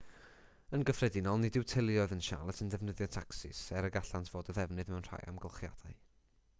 [0.77, 4.57] yn gyffredinol nid yw teuluoedd yn charlotte yn defnyddio tacsis er y gallant fod o
[4.59, 5.99] ddefnydd mewn rhai amgylchiadau